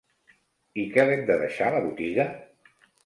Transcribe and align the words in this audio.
I 0.83 0.85
que 0.95 1.05
l'hem 1.09 1.21
de 1.27 1.37
deixar 1.43 1.67
la 1.77 1.83
botiga? 1.85 2.27